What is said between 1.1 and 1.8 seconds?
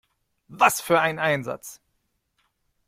Einsatz!